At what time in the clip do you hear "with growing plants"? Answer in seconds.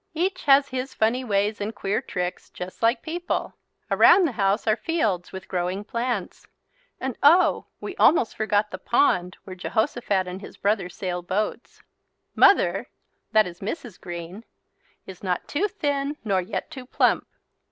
5.31-6.47